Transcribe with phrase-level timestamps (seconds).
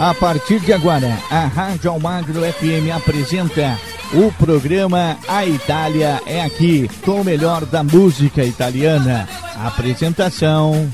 [0.00, 3.78] A partir de agora, a Rádio Almagro FM apresenta
[4.14, 9.28] o programa A Itália é Aqui, com o melhor da música italiana.
[9.62, 10.90] Apresentação.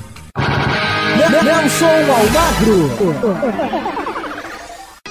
[1.41, 3.86] Nelson Almagro.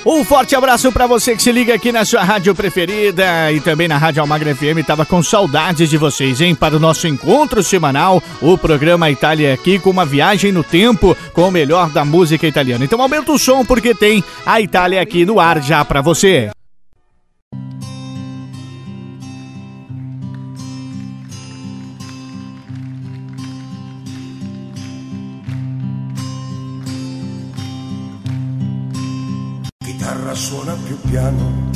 [0.09, 3.89] Um forte abraço para você que se liga aqui na sua rádio preferida e também
[3.89, 4.86] na Rádio Almagra FM.
[4.86, 6.54] Tava com saudades de vocês, hein?
[6.54, 11.48] Para o nosso encontro semanal, o programa Itália aqui com uma viagem no tempo com
[11.48, 12.84] o melhor da música italiana.
[12.84, 16.50] Então aumenta o som porque tem a Itália aqui no ar já para você.
[31.26, 31.71] Piano,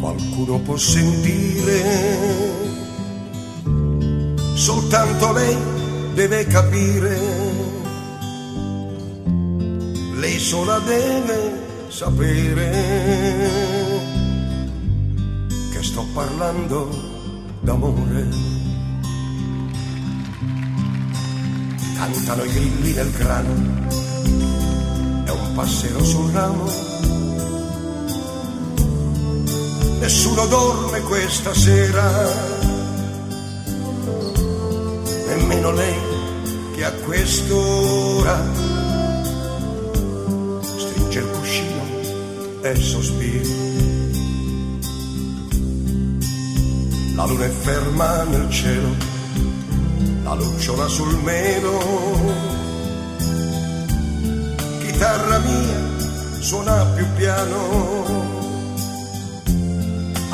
[0.00, 1.82] qualcuno può sentire,
[4.54, 5.56] soltanto lei
[6.14, 7.18] deve capire,
[10.14, 12.70] lei sola deve sapere
[15.72, 16.88] che sto parlando
[17.60, 18.50] d'amore.
[21.96, 23.54] Cantano i grilli nel grano,
[25.24, 27.21] è un passero sul ramo
[30.02, 32.28] nessuno dorme questa sera,
[35.28, 36.00] nemmeno lei
[36.74, 38.36] che a quest'ora
[40.76, 41.82] stringe il cuscino
[42.62, 43.48] e sospira.
[47.14, 48.96] La luna è ferma nel cielo,
[50.24, 51.78] la lucciola sul melo,
[54.80, 55.90] chitarra mia
[56.40, 58.31] suona più piano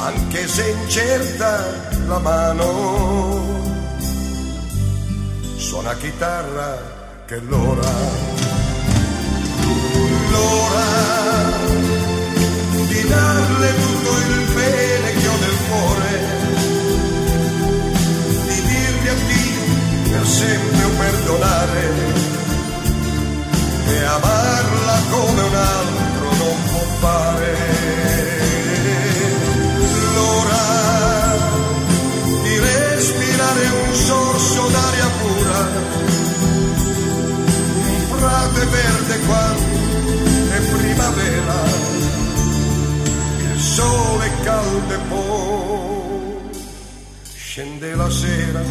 [0.01, 1.65] anche se incerta
[2.07, 3.43] la mano,
[5.57, 7.93] suona chitarra che l'ora,
[10.31, 10.87] l'ora
[12.87, 16.13] di darle tutto il bene che ho nel cuore,
[18.47, 22.17] di dirgli addio per sempre o perdonare
[23.89, 28.58] e amarla come un altro non può fare.
[38.61, 39.63] È verde quando
[40.51, 41.65] è primavera,
[43.53, 46.51] il sole è caldo e poi
[47.35, 48.63] scende la sera.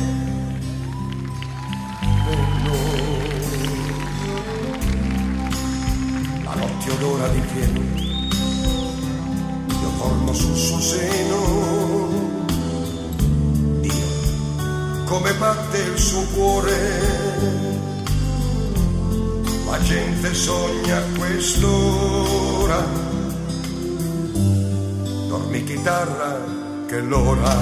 [6.44, 7.80] La notte odora di pieno,
[9.82, 11.68] io dormo sul suo seno
[15.06, 17.17] come batte il suo cuore.
[19.78, 22.84] La gente sogna a quest'ora.
[25.28, 26.44] Dormi chitarra
[26.88, 27.56] che l'ora.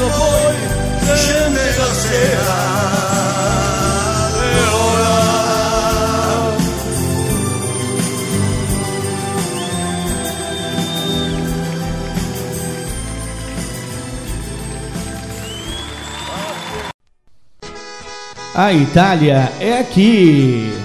[0.00, 0.10] Caldo e
[1.04, 2.90] poi scende la sera.
[18.52, 20.79] A Itália é aqui.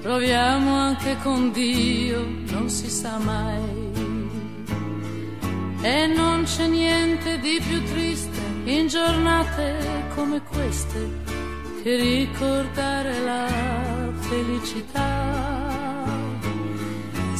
[0.00, 3.88] Proviamo anche con Dio, non si sa mai.
[5.82, 11.08] E non c'è niente di più triste in giornate come queste
[11.82, 13.48] che ricordare la
[14.18, 15.40] felicità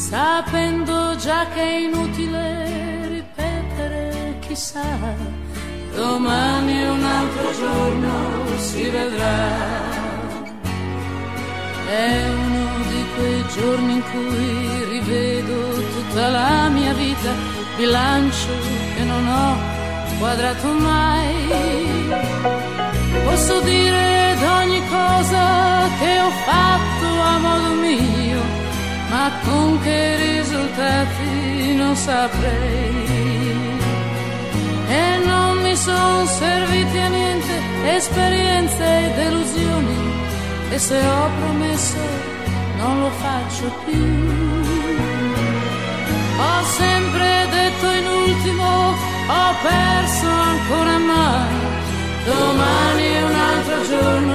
[0.01, 4.83] sapendo già che è inutile ripetere, chissà,
[5.95, 10.10] domani un altro giorno, si vedrà.
[11.91, 17.33] È uno di quei giorni in cui rivedo tutta la mia vita,
[17.77, 18.53] bilancio
[18.95, 19.57] che non ho
[20.21, 22.15] quadrato mai.
[23.25, 28.41] Posso dire d'ogni cosa che ho fatto a modo mio,
[29.09, 33.09] ma con che risultati non saprei.
[34.87, 37.53] E non mi sono serviti a niente
[37.83, 40.30] esperienze e delusioni
[40.71, 41.99] e se ho promesso
[42.77, 44.05] non lo faccio più.
[46.39, 48.67] Ho sempre detto in ultimo,
[49.37, 51.55] ho perso ancora mai,
[52.25, 54.30] domani è un altro giorno,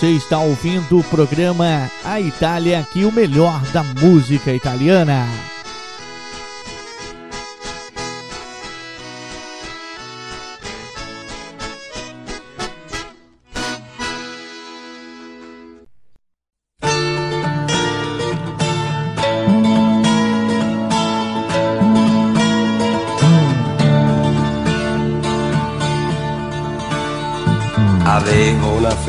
[0.00, 5.26] Você está ouvindo o programa A Itália aqui, o melhor da música italiana.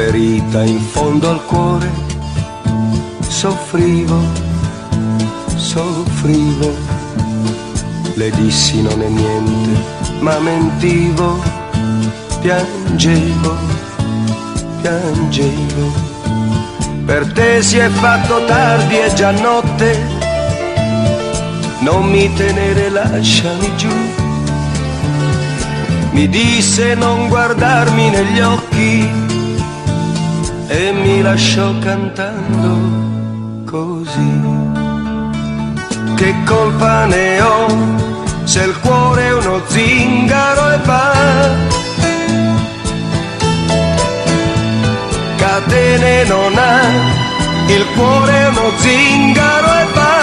[0.03, 1.87] Ferita in fondo al cuore,
[3.19, 4.19] soffrivo,
[5.55, 6.73] soffrivo,
[8.15, 9.79] le dissi non è niente,
[10.21, 11.39] ma mentivo,
[12.41, 13.55] piangevo,
[14.81, 16.09] piangevo.
[17.05, 19.99] Per te si è fatto tardi e già notte,
[21.81, 23.95] non mi tenere, lasciami giù.
[26.11, 29.29] Mi disse non guardarmi negli occhi
[30.71, 32.73] e mi lasciò cantando
[33.65, 34.39] così.
[36.15, 37.67] Che colpa ne ho
[38.45, 41.13] se il cuore è uno zingaro e va?
[45.35, 46.79] Catene non ha,
[47.67, 50.19] il cuore è uno zingaro e va.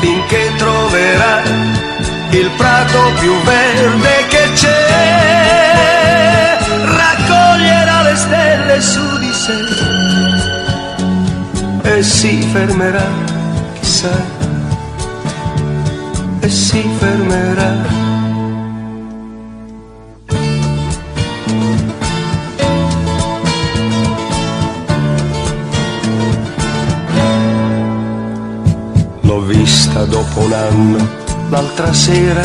[0.00, 1.42] Finché troverà
[2.30, 4.23] il prato più verde
[12.04, 13.06] si fermerà,
[13.80, 14.14] chissà,
[16.40, 17.72] e si fermerà.
[29.20, 31.08] L'ho vista dopo un anno,
[31.48, 32.42] l'altra sera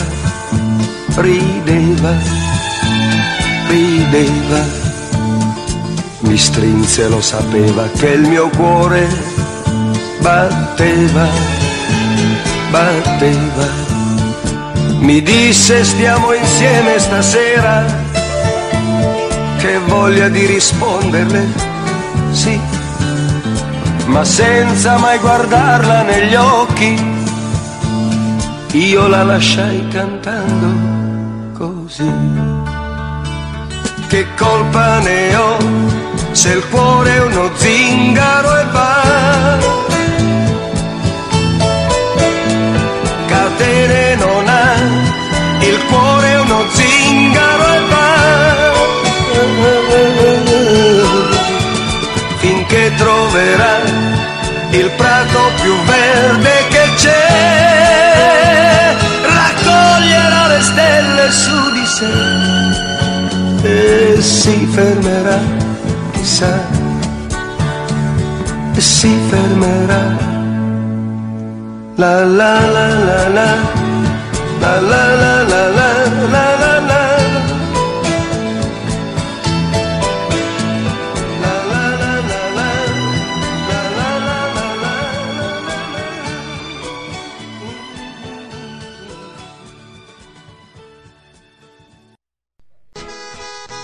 [1.16, 2.48] rideva
[3.70, 4.66] rideva,
[6.22, 9.38] mi strinse lo sapeva che il mio cuore
[10.19, 11.27] batteva,
[12.69, 13.88] batteva.
[14.99, 17.85] Mi disse stiamo insieme stasera,
[19.57, 21.47] che voglia di risponderle,
[22.31, 22.59] sì,
[24.05, 27.17] ma senza mai guardarla negli occhi,
[28.71, 30.97] io la lasciai cantando
[31.57, 32.11] così
[34.07, 35.57] che colpa ne ho
[36.31, 39.78] se il cuore è uno zingaro e va.
[43.69, 44.73] Catene non ha,
[45.59, 48.07] il cuore è uno zingaro e va.
[52.38, 53.77] Finché troverà
[54.71, 62.11] il prato più verde che c'è, raccoglierà le stelle su di sé
[63.67, 65.39] e si fermerà,
[66.13, 66.67] chissà,
[68.73, 70.28] e si fermerà.
[72.00, 73.48] La la la la la.
[74.62, 75.89] La la la la la
[76.34, 77.00] la la la.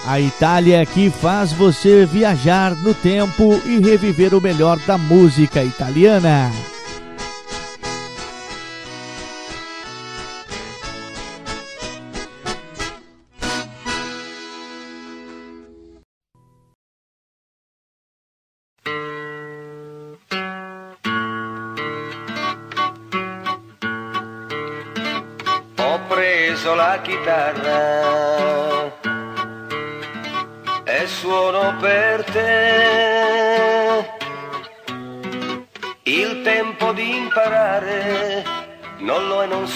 [0.08, 6.50] A Itália que faz você viajar no tempo e reviver o melhor da música italiana.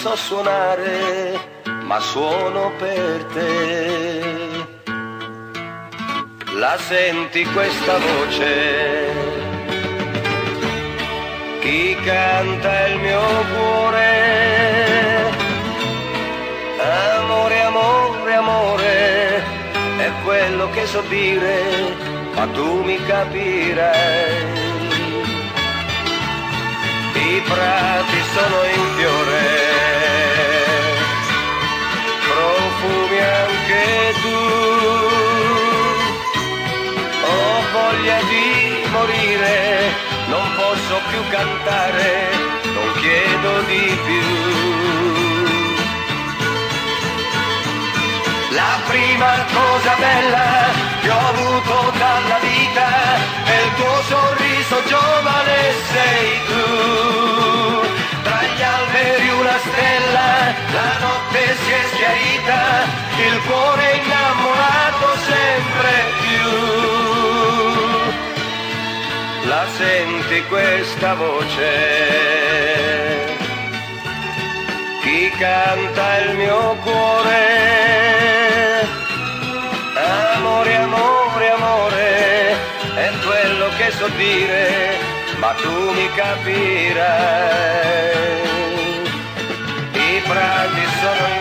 [0.00, 1.38] So suonare,
[1.82, 4.22] ma suono per te.
[6.54, 8.48] La senti questa voce?
[11.60, 13.20] Chi canta il mio
[13.52, 14.08] cuore?
[16.78, 19.42] Amore, amore, amore
[19.98, 21.94] è quello che so dire,
[22.36, 24.60] ma tu mi capirai.
[27.32, 29.19] I prati sono in fiore,
[41.08, 42.30] più cantare,
[42.74, 44.90] non chiedo di più.
[48.50, 50.48] La prima cosa bella
[51.00, 52.88] che ho avuto dalla vita
[53.44, 55.58] è il tuo sorriso giovane
[55.92, 56.64] sei tu.
[58.22, 60.28] Tra gli alberi una stella,
[60.76, 62.60] la notte si è schiarita,
[63.28, 65.92] il cuore innamorato sempre
[66.22, 67.19] più.
[69.50, 72.70] La senti questa voce?
[75.02, 77.38] chi canta il mio cuore.
[80.36, 82.56] Amore, amore, amore,
[82.94, 84.96] è quello che so dire,
[85.38, 87.58] ma tu mi capirai.
[89.92, 91.39] I prati sono in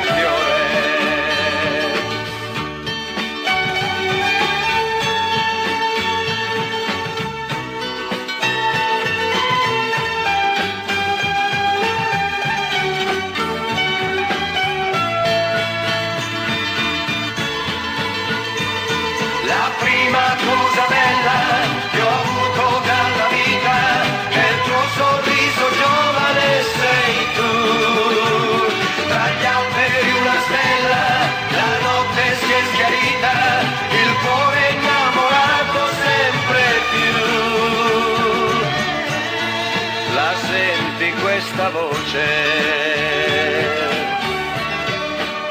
[42.10, 42.28] voce?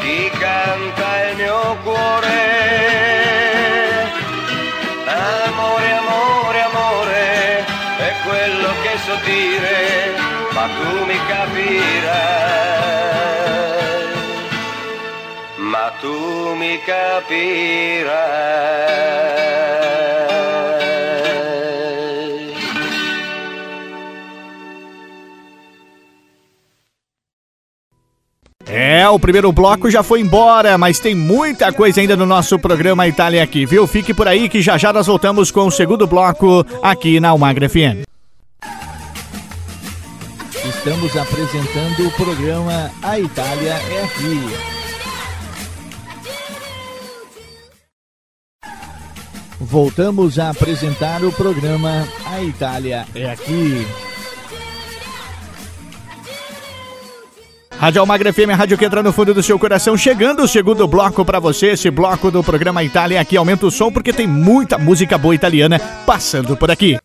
[0.00, 2.36] Chi canta il mio cuore?
[5.06, 7.64] Amore, amore, amore,
[7.98, 10.12] è quello che so dire,
[10.52, 11.96] ma tu mi capirai.
[15.56, 18.48] Ma tu mi capirai.
[28.80, 33.08] É, o primeiro bloco já foi embora, mas tem muita coisa ainda no nosso programa
[33.08, 33.88] Itália aqui, viu?
[33.88, 37.68] Fique por aí que já já nós voltamos com o segundo bloco aqui na Almagra
[37.68, 38.06] FM.
[40.64, 44.40] Estamos apresentando o programa A Itália é Aqui.
[49.58, 54.07] Voltamos a apresentar o programa A Itália é Aqui.
[57.78, 60.84] Rádio Almagra FM, a rádio que entra no fundo do seu coração, chegando o segundo
[60.88, 63.20] bloco para você, esse bloco do programa Itália.
[63.20, 66.98] Aqui aumenta o som porque tem muita música boa italiana passando por aqui.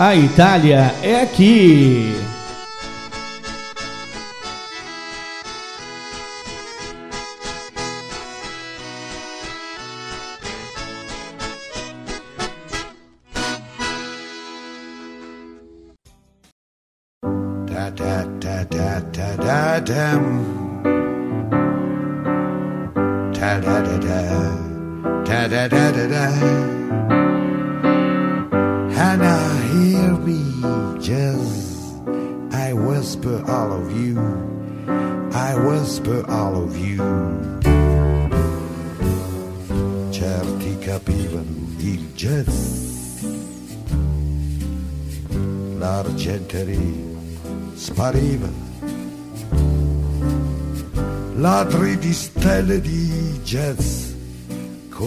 [0.00, 2.37] A Itália é aqui.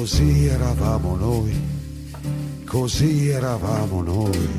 [0.02, 1.72] Così eravamo noi
[2.66, 4.50] così eravamo noi.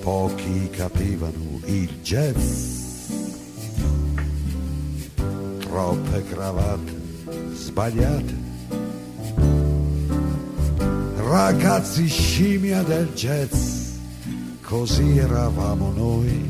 [0.00, 2.80] Pochi capivano il jazz,
[5.58, 6.92] troppe cravatte
[7.52, 8.34] sbagliate,
[11.16, 13.96] ragazzi scimmia del jazz,
[14.62, 16.48] così eravamo noi,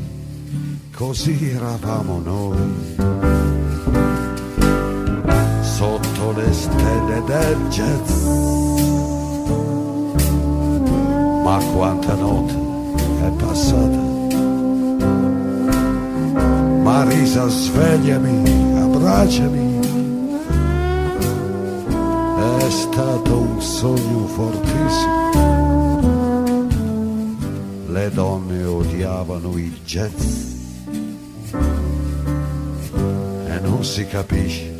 [0.93, 3.68] così eravamo noi.
[6.29, 6.45] Sotto
[7.07, 7.23] le
[7.69, 8.23] jazz,
[11.43, 12.53] ma quanta notte
[13.23, 14.01] è passata.
[16.83, 19.79] Marisa, svegliami, abbracciami.
[22.37, 25.29] È stato un sogno fortissimo.
[27.87, 30.53] Le donne odiavano il jazz
[33.47, 34.71] e non si capisce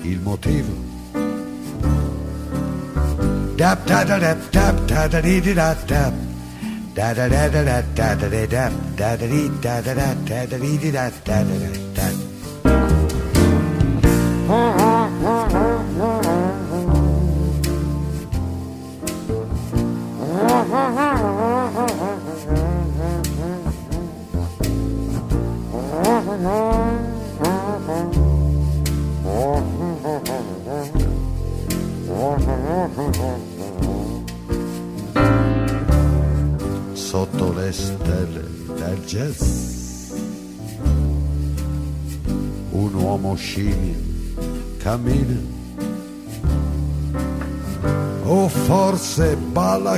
[0.00, 0.93] il motivo.
[3.64, 6.12] Dap da da dap dap da da di di da dap.
[6.94, 10.08] Da da da da da da da da da da da di da da da
[10.28, 11.56] da da di di da da da
[11.96, 12.08] da
[14.78, 14.83] da.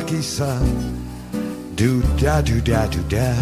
[0.06, 0.58] Balla chissà
[1.74, 3.34] do da do da do da.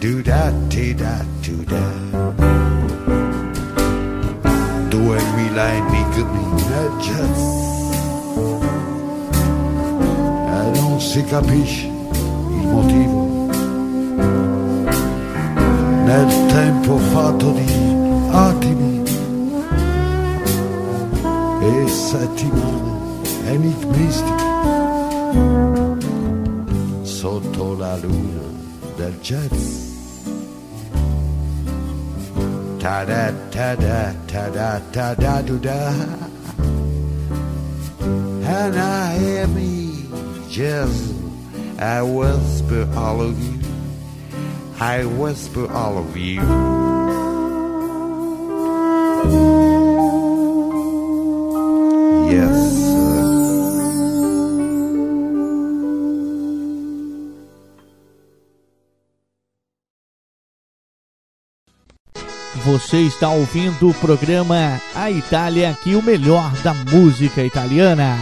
[0.00, 1.84] Do da ti da do da.
[4.88, 7.40] Duemila enigmi nel jazz
[10.48, 13.48] e non si capisce il motivo
[16.04, 17.66] nel tempo fatto di
[18.30, 19.02] attimi
[21.60, 22.90] e settimane
[23.46, 24.41] enigmistiche
[27.22, 28.42] sotto la luna
[28.96, 29.90] del jazz.
[32.78, 35.92] Ta da ta da ta da ta da do da.
[38.58, 40.04] And I hear me
[40.50, 41.14] just
[41.78, 43.60] I whisper all of you.
[44.80, 46.81] I whisper all of you.
[62.92, 68.18] Você está ouvindo o programa A Itália aqui, o melhor da música italiana.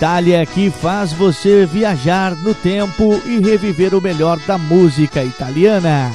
[0.00, 6.10] Itália que faz você viajar no tempo e reviver o melhor da música italiana.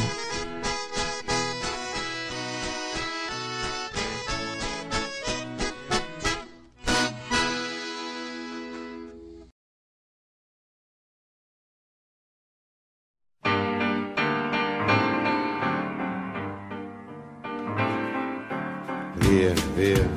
[19.19, 20.09] Via, via,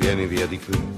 [0.00, 0.97] vieni via di qui.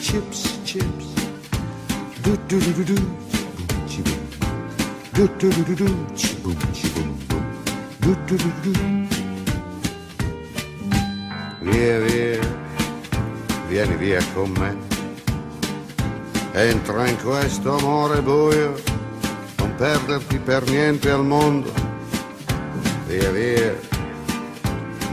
[0.00, 1.06] chips, chips.
[2.22, 2.96] Do do do do do,
[3.86, 4.20] chi boom.
[5.12, 7.44] Do do do do do, chi boom, chi boom boom.
[8.00, 8.72] Do do do do.
[11.60, 12.40] Via, via,
[13.68, 14.76] vieni via con me.
[16.52, 18.74] Entra in questo amore buio,
[19.58, 21.70] non perderti per niente al mondo.
[23.06, 23.78] Via, via,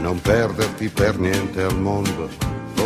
[0.00, 2.57] non perderti per niente al mondo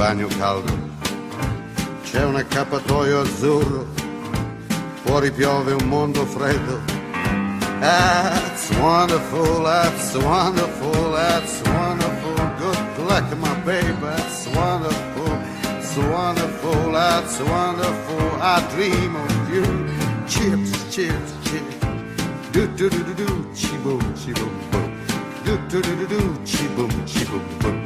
[0.00, 0.72] bagno caldo.
[2.04, 3.86] C'è un accappatoio azzurro,
[5.02, 6.80] fuori piove un mondo freddo.
[7.80, 12.34] That's wonderful, that's wonderful, that's wonderful.
[12.56, 15.38] Good luck, my baby, that's wonderful,
[15.78, 18.40] it's wonderful, that's wonderful.
[18.40, 19.64] I dream of you.
[20.26, 21.76] Chips, chips, chips.
[22.52, 24.96] Do do do do do, chi boom, chi boom boom.
[25.44, 27.79] Do do do do do, chi boom, chi boom boom.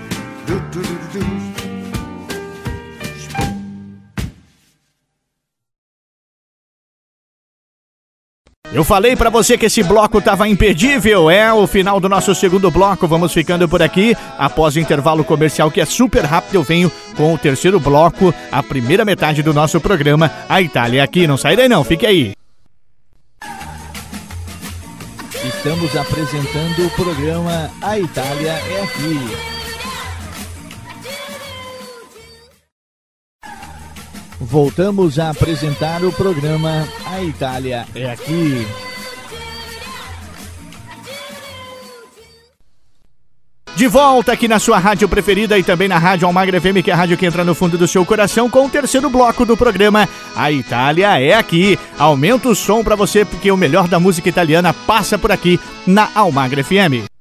[8.75, 11.31] Eu falei pra você que esse bloco tava imperdível.
[11.31, 13.07] É o final do nosso segundo bloco.
[13.07, 14.17] Vamos ficando por aqui.
[14.37, 18.63] Após o intervalo comercial, que é super rápido, eu venho com o terceiro bloco, a
[18.65, 21.25] primeira metade do nosso programa, a Itália aqui.
[21.25, 22.33] Não sai daí não, fique aí.
[25.45, 29.64] Estamos apresentando o programa A Itália é aqui.
[34.55, 38.65] Voltamos a apresentar o programa A Itália é aqui.
[43.75, 46.95] de volta aqui na sua rádio preferida e também na Rádio Almagra FM, que é
[46.95, 50.09] a rádio que entra no fundo do seu coração, com o terceiro bloco do programa
[50.37, 51.77] A Itália é aqui.
[51.99, 56.09] Aumenta o som para você, porque o melhor da música italiana passa por aqui na
[56.15, 57.14] Almagra FM.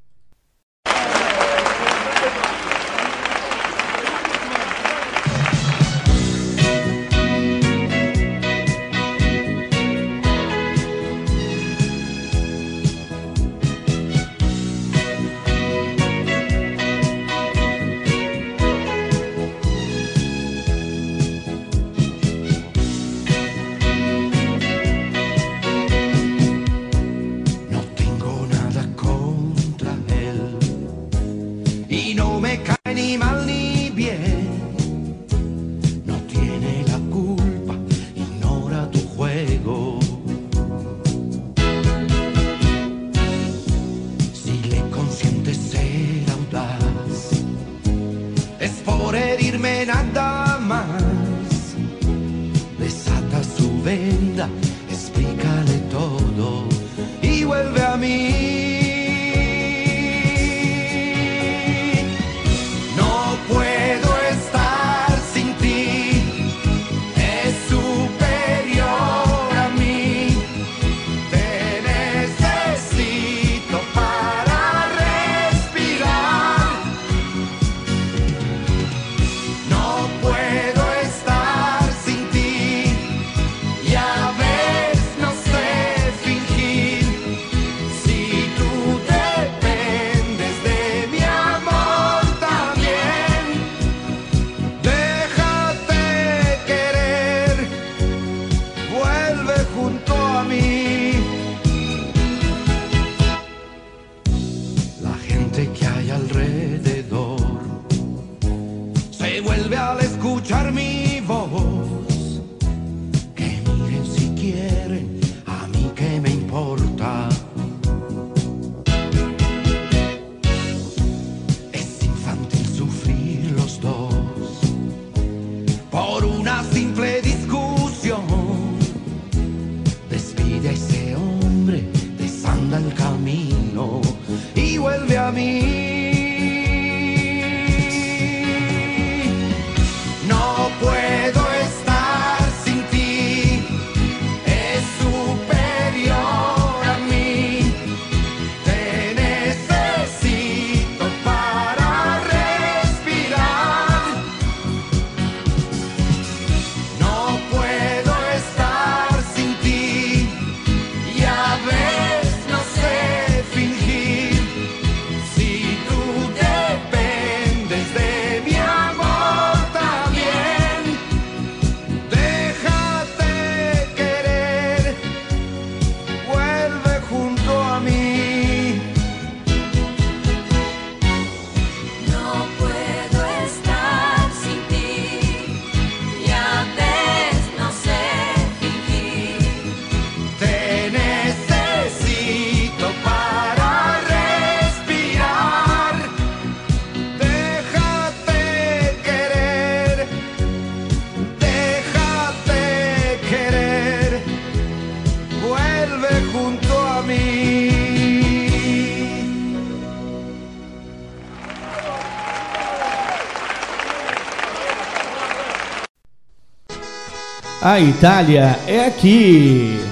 [217.73, 219.83] A Itália é aqui.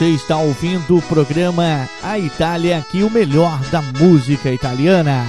[0.00, 5.26] Você está ouvindo o programa A Itália aqui, o melhor da música italiana.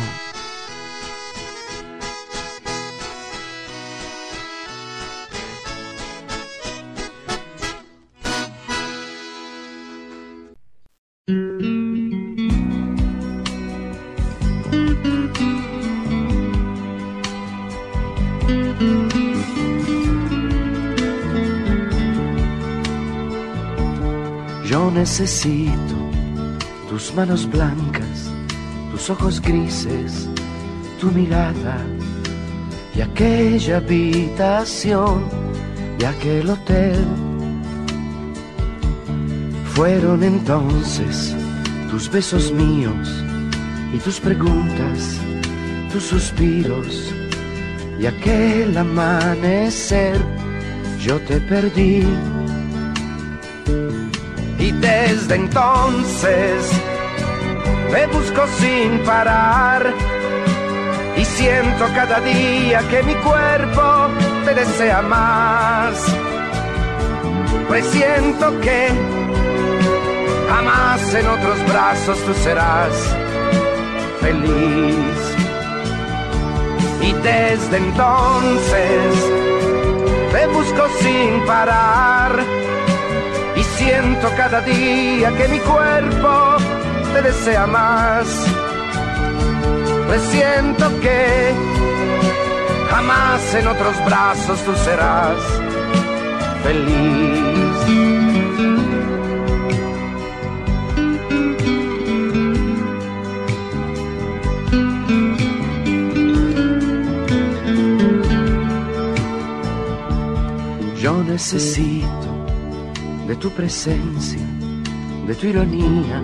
[25.22, 25.96] Necesito
[26.90, 28.32] tus manos blancas,
[28.92, 30.28] tus ojos grises,
[31.00, 31.78] tu mirada
[32.96, 35.24] y aquella habitación
[36.00, 37.06] de aquel hotel.
[39.76, 41.36] Fueron entonces
[41.92, 43.24] tus besos míos
[43.94, 45.20] y tus preguntas,
[45.92, 47.14] tus suspiros
[48.00, 50.20] y aquel amanecer
[51.00, 52.08] yo te perdí
[54.72, 56.72] y desde entonces
[57.92, 59.94] me busco sin parar
[61.18, 64.08] y siento cada día que mi cuerpo
[64.46, 65.94] te desea más.
[67.68, 68.90] Presiento que
[70.50, 72.94] jamás en otros brazos tú serás
[74.22, 75.20] feliz.
[77.02, 79.14] Y desde entonces
[80.32, 82.40] te busco sin parar
[83.82, 86.58] siento cada día que mi cuerpo
[87.14, 88.26] te desea más.
[90.08, 91.54] Presiento que
[92.92, 95.42] jamás en otros brazos tú serás
[96.64, 97.78] feliz.
[111.02, 112.21] Yo necesito
[113.32, 114.42] de tu presencia,
[115.26, 116.22] de tu ironía,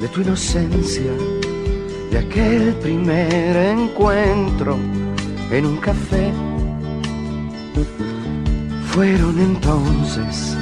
[0.00, 1.12] de tu inocencia,
[2.10, 4.76] de aquel primer encuentro
[5.52, 6.32] en un café.
[8.86, 10.56] Fueron entonces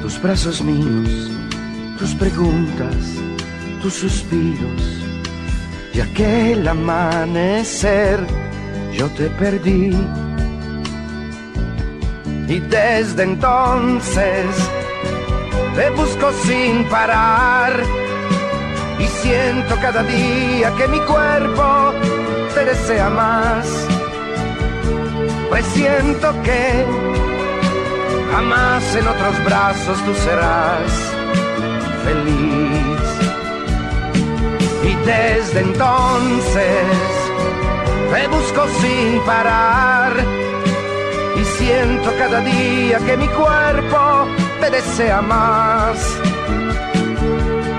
[0.00, 1.30] tus brazos míos,
[1.98, 2.96] tus preguntas,
[3.82, 4.82] tus suspiros
[5.92, 8.18] y aquel amanecer
[8.96, 9.94] yo te perdí.
[12.48, 14.46] Y desde entonces
[15.76, 17.82] te busco sin parar
[18.98, 21.92] y siento cada día que mi cuerpo
[22.54, 23.66] te desea más.
[25.50, 26.84] Pues siento que
[28.32, 30.92] jamás en otros brazos tú serás
[32.06, 33.06] feliz.
[34.82, 36.86] Y desde entonces
[38.12, 40.12] te busco sin parar
[41.38, 44.26] y siento cada día que mi cuerpo
[44.60, 45.98] te desea más.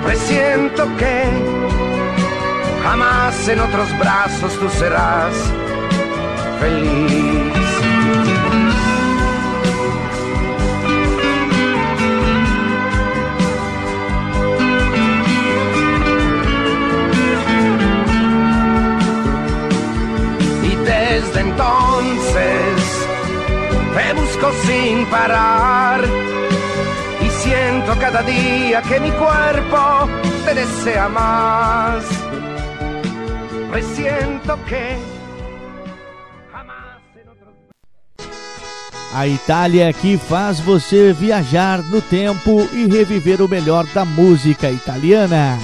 [0.04, 1.24] Presiento que
[2.84, 5.34] jamás en otros brazos tú serás
[6.60, 7.54] feliz.
[20.64, 23.08] Y desde entonces
[23.96, 26.02] te busco sin parar
[27.48, 30.10] siento cada día que mi cuerpo
[30.46, 32.04] te desea más.
[33.72, 34.98] Presiento que
[36.52, 37.54] jamás en otro...
[39.14, 45.58] A Itália aqui faz você viajar no tempo e reviver o melhor da música italiana.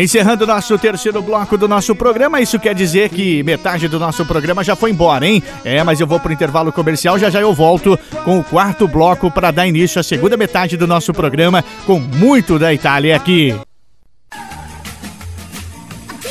[0.00, 4.24] Encerrando o nosso terceiro bloco do nosso programa, isso quer dizer que metade do nosso
[4.24, 5.42] programa já foi embora, hein?
[5.62, 9.30] É, mas eu vou pro intervalo comercial, já já eu volto com o quarto bloco
[9.30, 13.54] para dar início à segunda metade do nosso programa com muito da Itália aqui.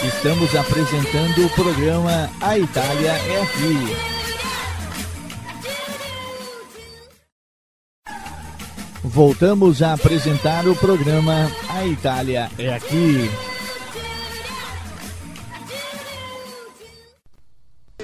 [0.04, 3.96] Estamos apresentando o programa A Itália é Aqui.
[9.04, 13.30] Voltamos a apresentar o programa A Itália é Aqui.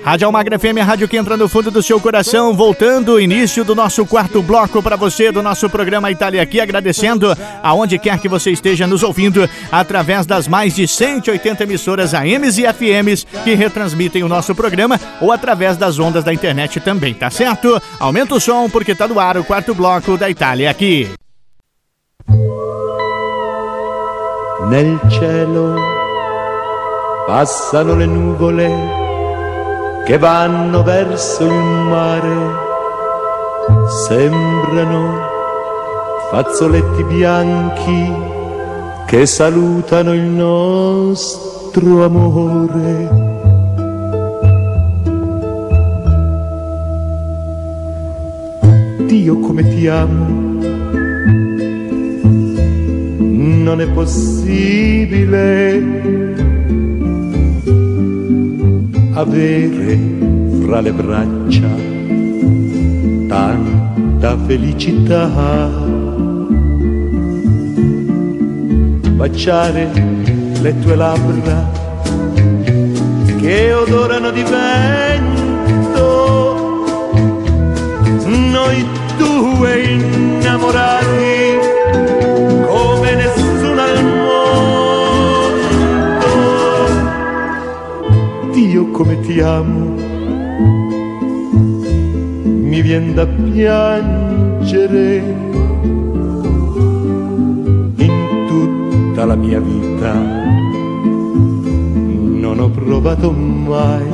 [0.06, 3.74] Rádio Almagra FM, a rádio que entra no fundo do seu coração, voltando, início do
[3.74, 8.52] nosso quarto bloco para você do nosso programa Itália aqui, agradecendo aonde quer que você
[8.52, 14.30] esteja nos ouvindo, através das mais de 180 emissoras AMs e FMs que retransmitem o
[14.30, 17.82] nosso programa ou através das ondas da internet também, tá certo?
[18.00, 21.10] Aumenta o som porque tá no ar o quarto bloco da Itália aqui.
[24.70, 25.76] Nel cielo
[27.26, 29.05] passano le nuvole
[30.06, 32.36] che vanno verso il mare,
[34.06, 35.18] sembrano
[36.30, 38.14] fazzoletti bianchi
[39.08, 43.10] che salutano il nostro amore.
[49.08, 50.26] Dio come ti amo,
[53.18, 54.14] non è possibile
[59.16, 59.98] avere
[60.66, 61.70] fra le braccia
[63.28, 65.30] tanta felicità.
[69.16, 69.90] Baciare
[70.62, 71.72] le tue labbra
[73.40, 75.54] che odorano di vento,
[78.26, 78.86] noi
[79.18, 81.75] due innamorati
[88.96, 89.94] come ti amo,
[92.70, 95.18] mi vien da piangere
[97.98, 100.14] in tutta la mia vita.
[102.44, 104.08] Non ho provato mai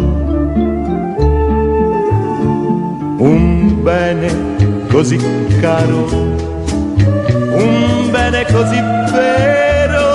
[3.17, 4.29] un bene
[4.89, 5.19] così
[5.59, 6.07] caro,
[7.53, 8.79] un bene così
[9.13, 10.09] vero.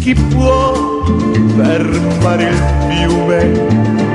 [0.00, 0.69] Chi può
[1.56, 3.52] fermare il fiume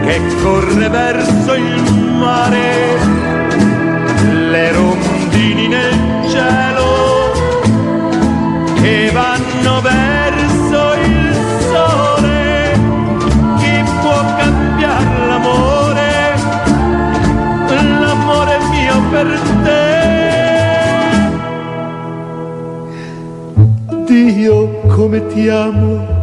[0.06, 2.98] che corre verso il mare?
[4.50, 7.32] Le rondini nel cielo
[8.82, 11.34] che vanno verso il
[11.72, 12.80] sole.
[13.58, 16.36] Chi può cambiare l'amore?
[18.00, 20.04] L'amore mio per te.
[24.06, 26.15] Dio come ti amo.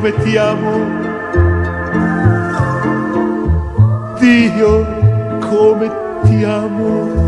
[0.00, 0.98] Come ti amo.
[4.18, 4.84] Dio
[5.40, 5.90] come
[6.24, 7.18] ti amo.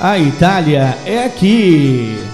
[0.00, 2.29] A Itália é aqui.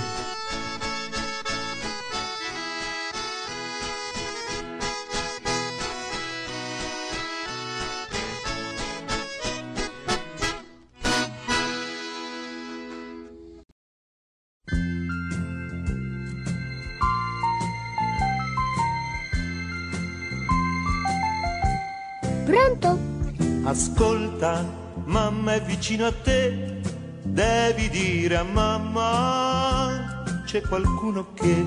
[25.97, 26.81] Vicino a te,
[27.23, 31.65] devi dire a mamma c'è qualcuno che...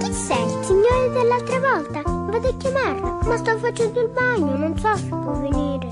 [0.00, 0.42] Chi sei?
[0.42, 2.02] Il signore dell'altra volta?
[2.02, 5.88] Vado a chiamarlo, ma sto facendo il bagno, non so se può venire.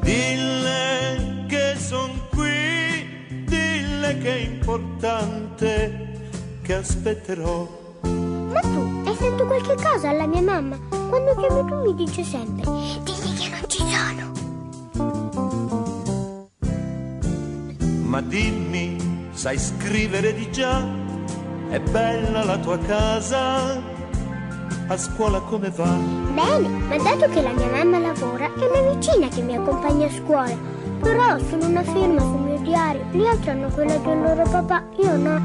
[0.00, 6.30] Dille che son qui, dille che è importante,
[6.62, 7.80] che aspetterò.
[8.02, 10.76] Ma tu hai fatto qualche cosa alla mia mamma?
[11.12, 12.64] Quando chiamo tu mi dice sempre,
[13.04, 13.21] digli
[19.42, 20.86] sai scrivere di già?
[21.68, 23.82] È bella la tua casa?
[24.86, 25.96] A scuola come va?
[26.32, 30.10] Bene, ma dato che la mia mamma lavora, è una vicina che mi accompagna a
[30.12, 30.56] scuola.
[31.00, 35.16] Però sono una firma sul mio diario, gli altri hanno quella del loro papà, io
[35.16, 35.40] no.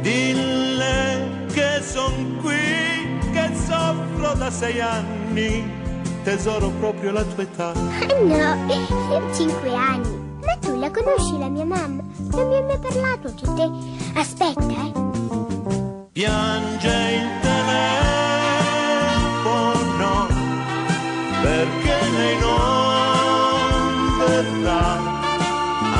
[0.00, 5.70] Dille che son qui, che soffro da sei anni,
[6.24, 7.72] tesoro proprio la tua età.
[8.20, 10.30] No, io ho cinque anni.
[10.44, 12.11] Ma tu la conosci la mia mamma?
[12.32, 13.70] Non mi hai mai parlato di te.
[14.18, 14.92] Aspetta, eh.
[16.12, 17.86] Piange il telefono
[21.42, 24.98] perché lei non verrà,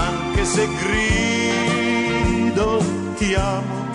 [0.07, 2.69] anche se grido
[3.17, 3.91] ti amo,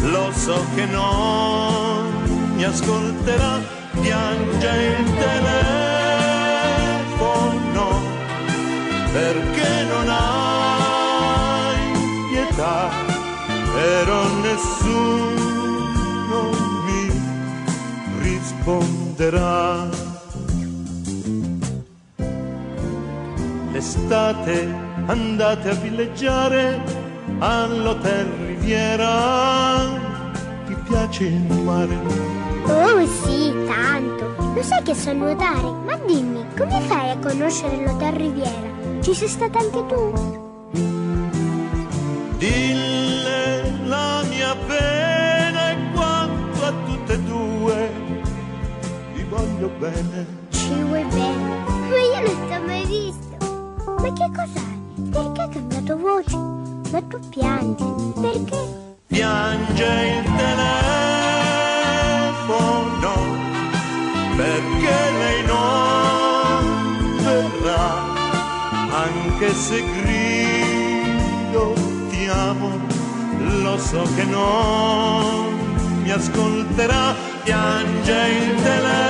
[0.00, 3.78] lo so che non mi ascolterà.
[4.00, 5.78] Piange il telefono
[9.12, 9.79] perché
[13.72, 15.30] però nessuno
[16.84, 17.10] mi
[18.22, 19.88] risponderà.
[23.72, 24.74] L'estate
[25.06, 26.82] andate a villeggiare
[27.38, 29.86] all'hotel Riviera,
[30.66, 31.98] ti piace il mare?
[32.66, 34.34] Oh sì, tanto.
[34.54, 35.72] Lo sai che so nuotare?
[35.84, 38.68] Ma dimmi, come fai a conoscere l'Hotel Riviera?
[39.00, 40.99] Ci sei stata anche tu?
[42.40, 47.92] Dille la mia pena e quanto a tutte e due
[49.12, 50.26] vi voglio bene.
[50.48, 51.64] Ci vuoi bene?
[51.90, 53.36] Ma io non ti ho mai visto.
[53.84, 54.80] Ma che cos'hai?
[55.10, 56.36] Perché hai cambiato voce?
[56.90, 57.84] Ma tu piangi.
[58.22, 58.58] Perché?
[59.08, 60.72] Piange il telefono
[64.36, 66.64] perché lei non
[67.22, 67.84] verrà,
[68.94, 70.59] anche se grido
[72.30, 72.78] amo,
[73.62, 77.14] lo so che non mi ascolterà.
[77.42, 79.08] Piange il telefono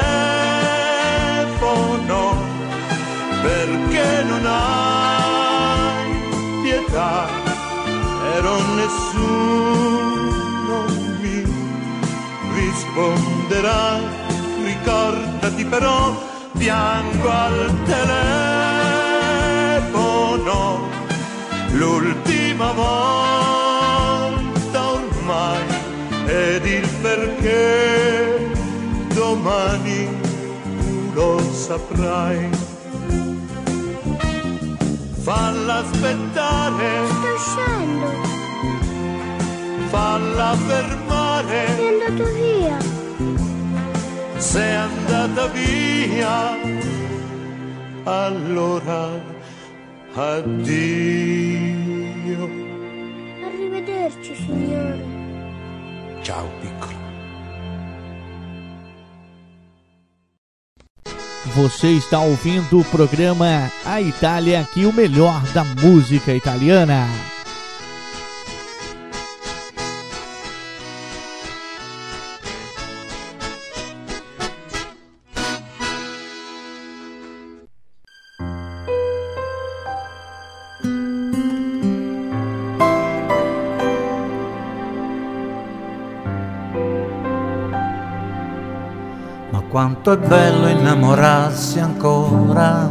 [3.42, 6.08] perché non hai
[6.62, 7.26] pietà,
[8.22, 9.24] però nessuno
[11.20, 11.42] mi
[12.54, 13.98] risponderà.
[14.62, 16.22] Ricordati però,
[16.56, 18.48] piango al telefono,
[22.60, 22.72] l'ultima
[24.32, 24.40] volta
[24.92, 25.64] ormai,
[26.26, 28.50] ed il perché
[29.14, 30.08] domani
[30.82, 32.48] tu lo saprai.
[35.22, 38.08] Falla aspettare, Sto uscendo.
[39.88, 42.76] falla fermare, È andato via.
[44.38, 46.56] sei andata via,
[48.04, 49.08] allora
[50.14, 51.99] addio.
[53.44, 55.04] Arrivederci, signore.
[56.22, 56.98] Ciao piccolo.
[61.54, 67.08] Você está ouvindo o programa A Itália aqui, o melhor da música italiana.
[90.10, 92.90] Quanto è bello innamorarsi ancora,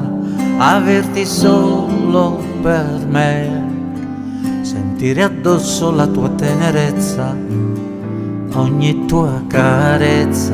[0.57, 7.35] averti solo per me, sentire addosso la tua tenerezza,
[8.53, 10.53] ogni tua carezza.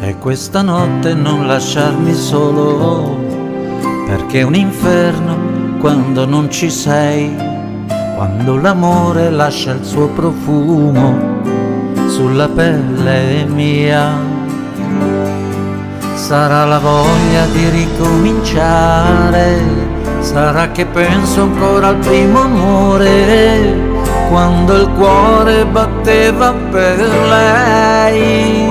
[0.00, 3.16] E questa notte non lasciarmi solo,
[4.06, 7.34] perché è un inferno quando non ci sei,
[8.16, 11.35] quando l'amore lascia il suo profumo
[12.16, 14.18] sulla pelle mia.
[16.14, 19.60] Sarà la voglia di ricominciare,
[20.20, 24.00] sarà che penso ancora al primo amore,
[24.30, 26.98] quando il cuore batteva per
[27.28, 28.66] lei.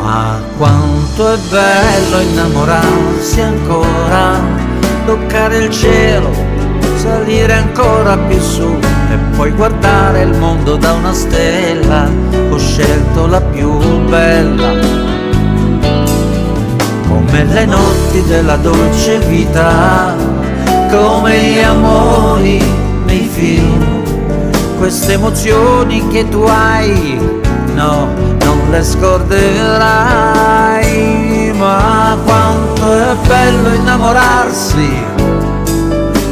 [0.00, 4.38] Ma quanto è bello innamorarsi ancora,
[5.04, 6.30] toccare il cielo,
[7.04, 8.78] salire ancora più su
[9.12, 12.08] e poi guardare il mondo da una stella.
[12.50, 13.78] Ho scelto la più
[14.08, 14.72] bella,
[17.08, 20.14] come le notti della dolce vita,
[20.90, 22.62] come gli amori
[23.04, 24.02] nei film
[24.78, 27.18] queste emozioni che tu hai,
[27.74, 28.08] no,
[28.40, 29.92] non le scorderai,
[31.56, 35.02] ma quanto è bello innamorarsi,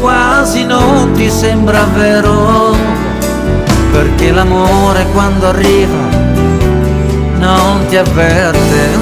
[0.02, 2.74] quasi non ti sembra vero,
[3.92, 6.10] perché l'amore quando arriva
[7.38, 9.01] non ti avverte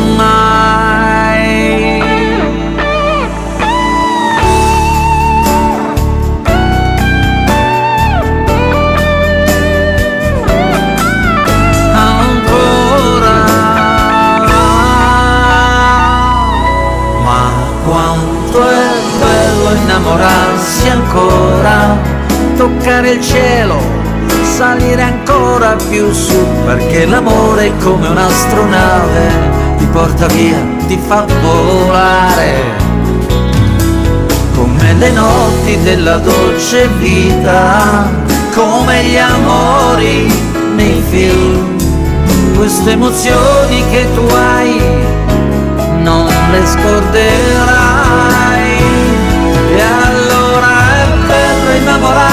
[23.12, 23.78] il cielo,
[24.56, 29.30] salire ancora più su, perché l'amore è come un'astronave,
[29.78, 32.54] ti porta via, ti fa volare,
[34.54, 38.08] come le notti della dolce vita,
[38.54, 40.32] come gli amori
[40.74, 41.78] nei film,
[42.56, 44.80] queste emozioni che tu hai,
[46.02, 47.98] non le scorderai.
[49.72, 52.30] E allora è bello innamorarsi,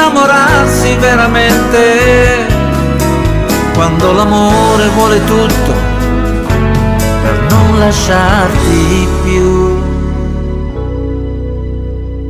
[0.00, 2.46] innamorarsi veramente,
[3.74, 5.72] quando l'amore vuole tutto
[7.22, 9.78] per non lasciarti più.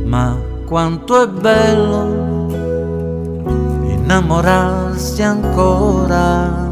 [0.05, 2.49] Ma quanto è bello
[3.87, 6.69] innamorarsi ancora,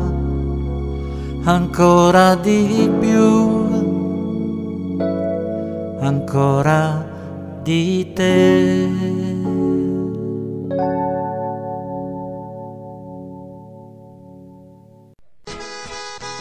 [1.45, 3.57] ancora di più
[6.01, 7.05] ancora
[7.63, 9.08] di te.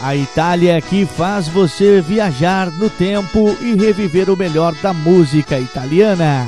[0.09, 5.59] A Itália é que faz você viajar no tempo e reviver o melhor da música
[5.59, 6.47] italiana.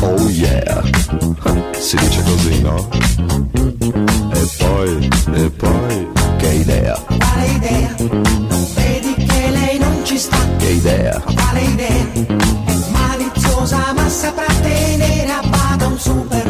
[0.00, 0.82] Oh yeah
[1.78, 2.88] Si dice così, no?
[4.32, 6.08] E poi, e poi
[6.38, 7.94] Che idea Quale idea?
[7.98, 12.06] Non vedi che lei non ci sta Che idea Quale idea?
[12.12, 16.43] È maliziosa ma saprà tenere a bada un super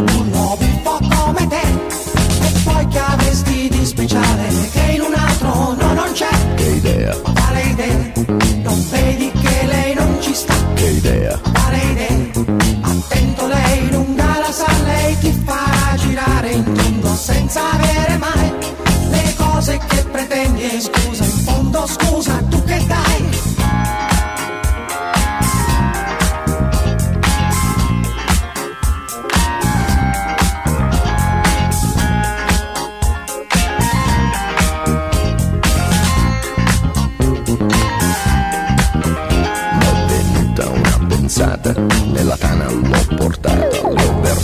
[17.55, 18.53] senza avere mai
[19.11, 20.81] le cose che pretendi.
[20.81, 22.64] Scusa in fondo scusa tu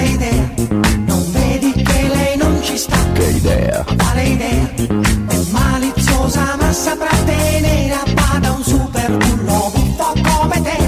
[0.00, 0.50] Quale idea
[1.06, 2.96] non vedi che non ci sta.
[3.12, 4.70] Che idea, Quale idea?
[4.74, 10.78] È maliziosa ma saprà tenere a bada un super bullo buffo come te.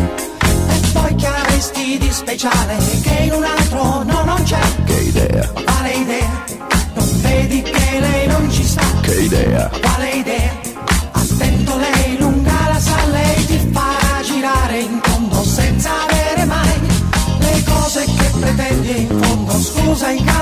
[0.41, 3.45] E poi che avresti di speciale che in un
[20.03, 20.42] fondo.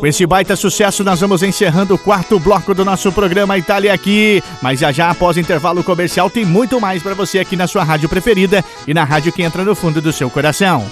[0.00, 4.42] Com esse baita sucesso, nós vamos encerrando o quarto bloco do nosso programa Itália Aqui.
[4.62, 8.08] Mas já já, após intervalo comercial, tem muito mais para você aqui na sua rádio
[8.08, 10.88] preferida e na rádio que entra no fundo do seu coração.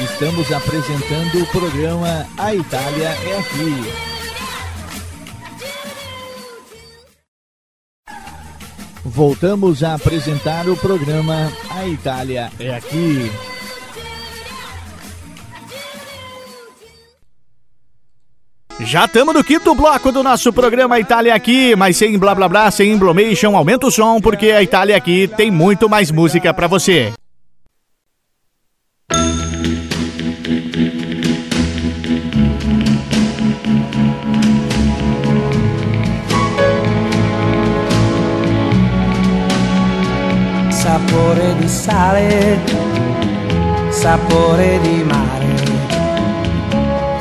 [0.00, 3.92] Estamos apresentando o programa A Itália é Aqui.
[9.04, 13.30] Voltamos a apresentar o programa A Itália é Aqui.
[18.86, 22.70] Já estamos no quinto bloco do nosso programa Itália Aqui, mas sem blá blá blá,
[22.70, 27.12] sem emblomation, aumenta o som, porque a Itália Aqui tem muito mais música para você.
[40.70, 42.60] sapore di sale,
[43.90, 45.45] sapore di mare,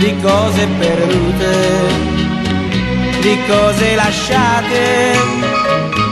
[0.00, 1.54] di cose perdute,
[3.20, 5.12] di cose lasciate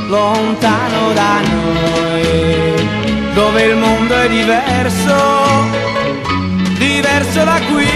[0.08, 2.86] lontano da noi,
[3.32, 5.70] dove il mondo è diverso,
[6.76, 7.86] diverso da qui,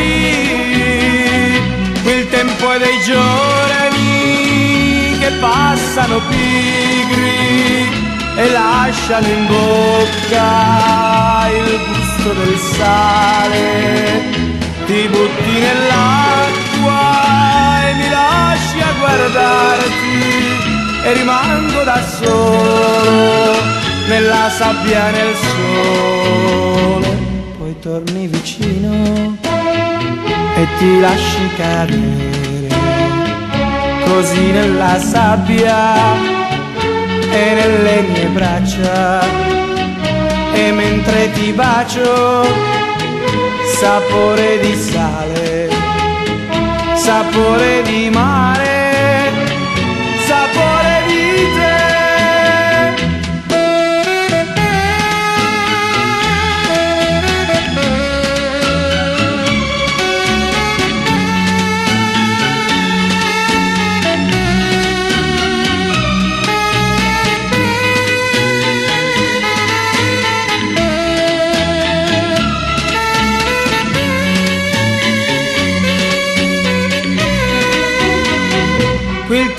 [2.04, 7.90] il tempo è dei giorni che passano pigri
[8.36, 14.41] e lasciano in bocca il gusto del sale.
[14.86, 17.00] Ti butti nell'acqua
[17.88, 20.16] e mi lasci a guardarti
[21.04, 23.56] e rimango da solo
[24.08, 27.10] nella sabbia nel sole.
[27.58, 29.36] Poi torni vicino
[30.54, 32.42] e ti lasci cadere
[34.04, 35.94] così nella sabbia
[37.30, 39.20] e nelle mie braccia
[40.52, 42.71] e mentre ti bacio
[43.82, 45.68] sapore di sale
[46.94, 48.71] sapore di mare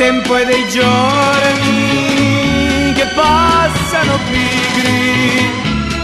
[0.04, 2.02] tempo è dei giorni
[2.94, 5.50] che passano pigri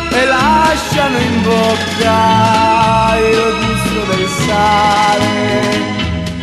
[0.09, 5.33] e lasciano in bocca il gusto del sale.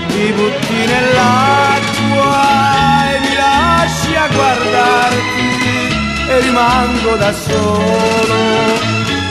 [0.07, 2.35] Ti butti nell'acqua
[3.11, 5.49] e mi lasci a guardarti
[6.29, 8.39] e rimango da solo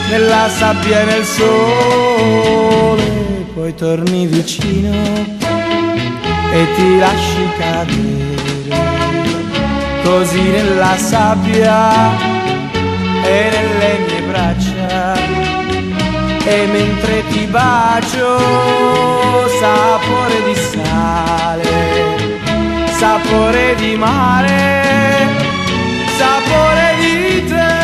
[0.08, 3.04] nella sabbia e nel sole.
[3.54, 5.35] Poi torni vicino
[6.52, 8.34] e ti lasci cadere
[10.02, 12.10] così nella sabbia
[13.22, 15.14] e nelle mie braccia.
[16.48, 18.38] E mentre ti bacio
[19.58, 21.86] sapore di sale
[22.98, 25.26] sapore di mare
[26.16, 27.75] sapore di te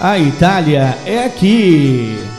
[0.00, 2.29] A Itália é aqui.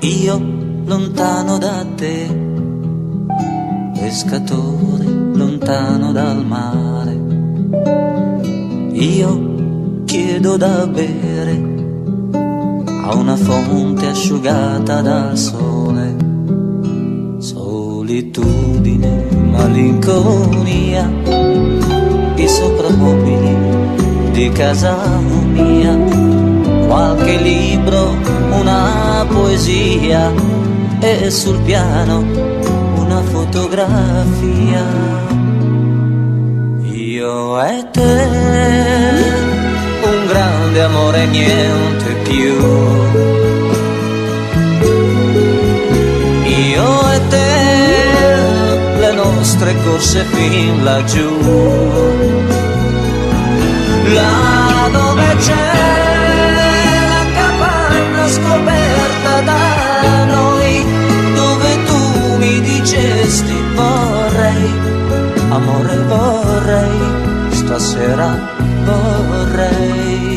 [0.00, 0.38] Io
[0.84, 2.26] lontano da te,
[3.94, 7.20] pescatore lontano dal mare.
[8.92, 11.70] Io chiedo da bere
[13.04, 16.16] a una fonte asciugata dal sole.
[17.38, 21.10] Solitudine, malinconia,
[22.36, 23.81] i soprammobili
[24.32, 24.96] di casa
[25.52, 25.96] mia
[26.86, 28.16] qualche libro,
[28.50, 30.32] una poesia
[31.00, 32.24] e sul piano
[33.12, 34.84] una fotografia.
[36.82, 38.28] Io e te,
[40.02, 42.54] un grande amore, niente più.
[46.46, 52.71] Io e te, le nostre corse fin laggiù.
[54.04, 55.82] Là dove c'è
[58.32, 60.84] scoperta da noi
[61.34, 64.70] dove tu mi dicesti vorrei,
[65.50, 67.00] amore vorrei,
[67.50, 68.28] stasera
[68.84, 70.30] vorrei.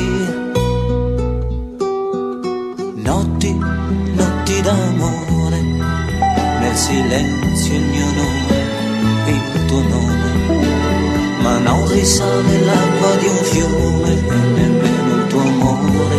[2.95, 3.51] Notti,
[4.19, 5.61] notti d'amore,
[6.59, 8.57] nel silenzio il mio nome,
[9.27, 10.34] il tuo nome,
[11.45, 16.17] ma non risale l'acqua di un fiume e nemmeno il tuo amore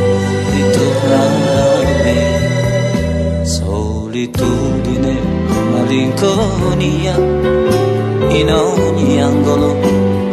[0.52, 3.44] ritornerà a me.
[3.44, 5.14] Solitudine,
[5.72, 7.16] malinconia,
[8.38, 9.74] in ogni angolo,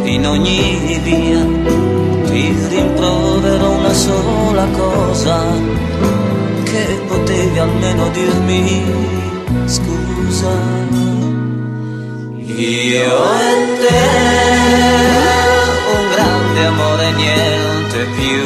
[0.04, 1.42] in ogni via,
[2.28, 5.42] ti rimprovero una sola cosa,
[6.62, 8.84] che potevi almeno dirmi
[9.66, 10.73] scusa.
[12.56, 14.02] Io e te,
[15.92, 18.44] un grande amore, niente più.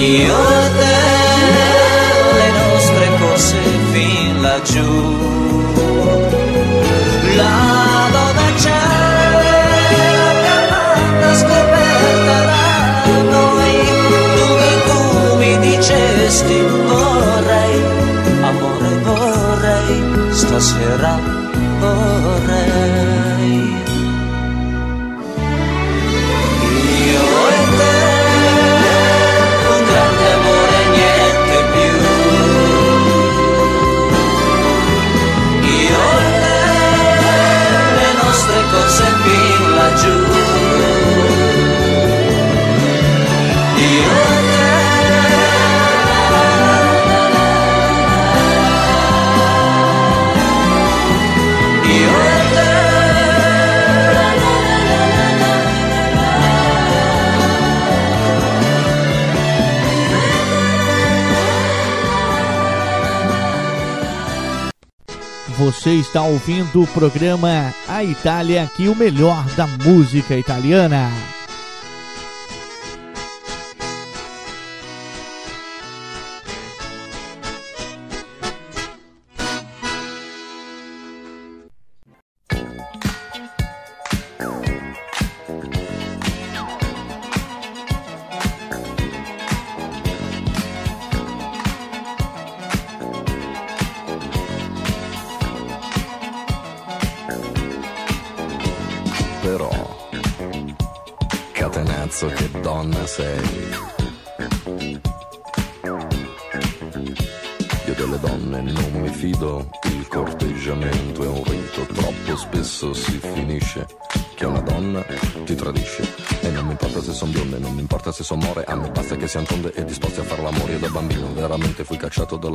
[0.00, 0.61] Io
[20.70, 21.31] vorrei,
[65.72, 71.10] Você está ouvindo o programa A Itália aqui, o melhor da música italiana.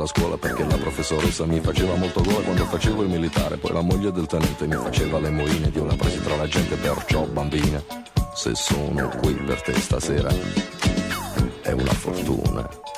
[0.08, 4.10] Scuola perché la professoressa mi faceva molto gola quando facevo il militare, poi la moglie
[4.10, 7.82] del tenente mi faceva le moine io la presi tra la gente, perciò bambina,
[8.34, 10.30] se sono qui per te stasera
[11.60, 12.97] è una fortuna.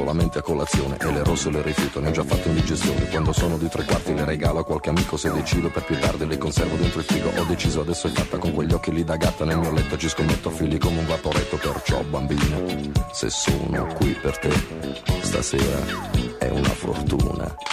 [0.00, 3.06] Solamente a colazione e le rosse le rifiuto, ne ho già fatto indigestione.
[3.10, 6.26] Quando sono di tre quarti le regalo a qualche amico se decido per più tardi
[6.26, 7.30] le conservo dentro il frigo.
[7.36, 10.08] Ho deciso adesso è fatta con quegli occhi lì da gatta nel mio letto ci
[10.08, 12.56] scommetto figli come un vaporetto, perciò bambina,
[13.12, 14.50] se sono qui per te
[15.20, 15.80] stasera
[16.38, 17.69] è una fortuna.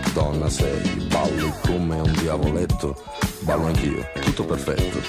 [0.00, 3.02] Che donna sei, balli come un diavoletto,
[3.40, 5.00] ballo anch'io, tutto perfetto,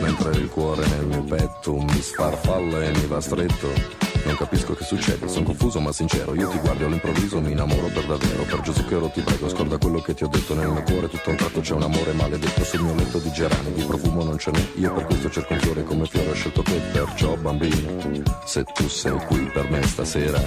[0.00, 4.04] mentre il cuore nel mio petto mi sfarfalla e mi va stretto.
[4.24, 8.06] Non capisco che succede, sono confuso ma sincero, io ti guardo all'improvviso mi innamoro per
[8.06, 10.54] davvero, per Gesù che oro ti prego, scorda quello che ti ho detto.
[10.54, 13.72] Nel mio cuore, tutto un tratto c'è un amore maledetto sul mio letto di gerani,
[13.72, 16.62] di profumo non ce n'è, io per questo cerco un fiore come fiore ho scelto
[16.62, 20.40] te, perciò bambino, se tu sei qui per me stasera,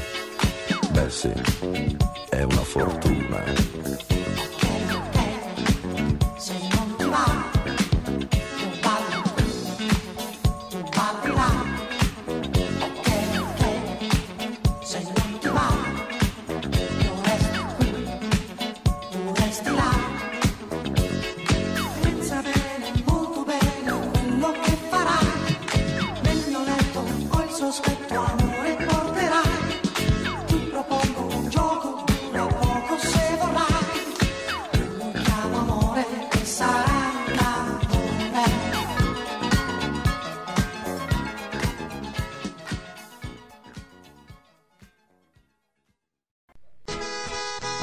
[0.99, 1.31] beh sì,
[2.29, 4.18] è una fortuna.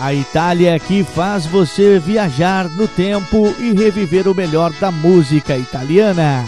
[0.06, 5.58] A Itália é que faz você viajar no tempo e reviver o melhor da música
[5.58, 6.44] italiana.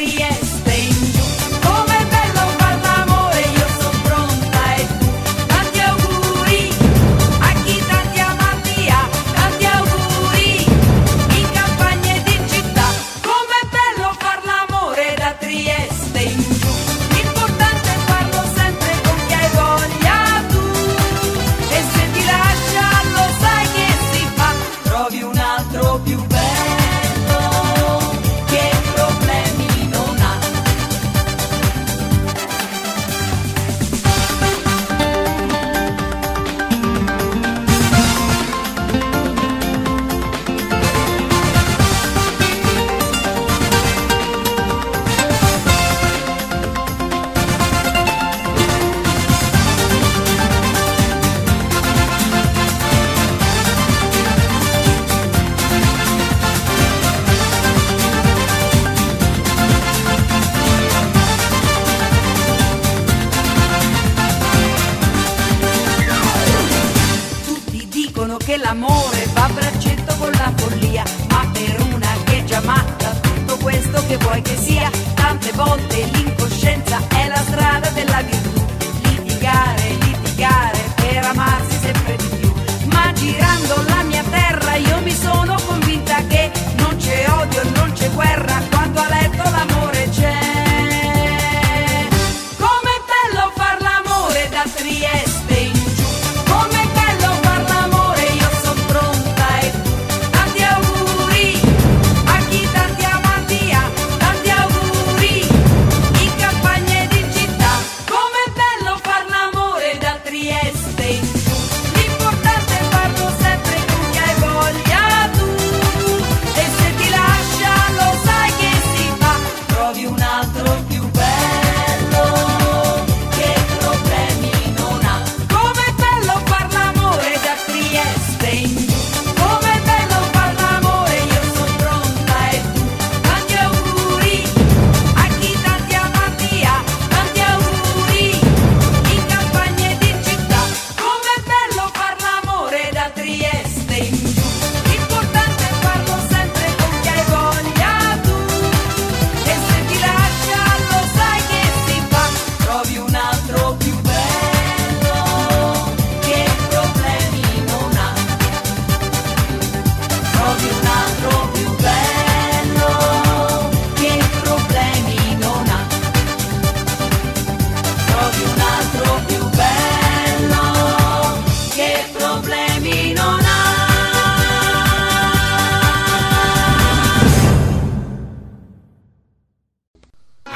[0.00, 0.39] Yeah.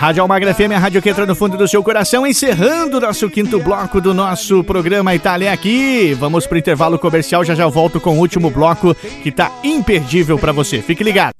[0.05, 3.31] Rádio Almagra FM, a rádio que entra no fundo do seu coração, encerrando o nosso
[3.31, 6.13] quinto bloco do nosso programa Itália aqui.
[6.13, 10.53] Vamos pro intervalo comercial, já já volto com o último bloco que tá imperdível pra
[10.53, 10.83] você.
[10.83, 11.33] Fique ligado.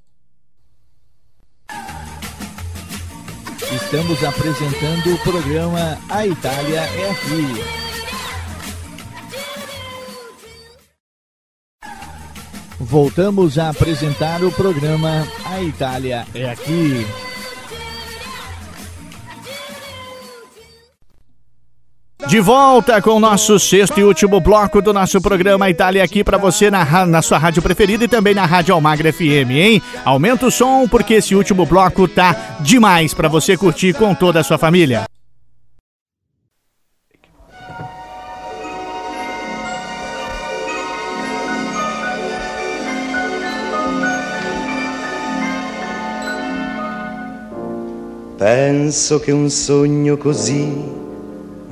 [3.71, 7.65] Estamos apresentando o programa A Itália é Aqui.
[12.81, 17.07] Voltamos a apresentar o programa A Itália é Aqui.
[22.35, 26.37] De volta com o nosso sexto e último bloco do nosso programa Itália aqui pra
[26.37, 29.83] você na, na sua rádio preferida e também na Rádio Almagra FM, hein?
[30.05, 34.43] Aumenta o som porque esse último bloco tá demais pra você curtir com toda a
[34.43, 35.05] sua família.
[48.37, 51.03] Penso che un sogno così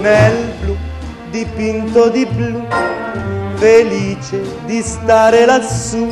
[0.00, 0.76] nel blu
[1.30, 2.66] dipinto di blu,
[3.54, 6.08] felice di stare lassù.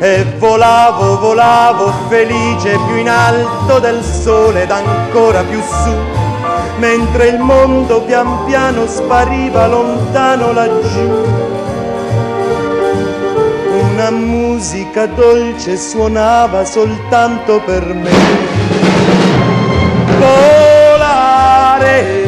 [0.00, 5.92] E volavo, volavo felice più in alto del sole ed ancora più su,
[6.78, 11.26] mentre il mondo pian piano spariva lontano laggiù.
[13.92, 18.10] Una musica dolce suonava soltanto per me.
[20.18, 22.24] Volare,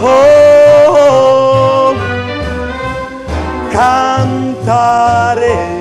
[0.00, 1.94] oh, oh,
[3.70, 5.73] cantare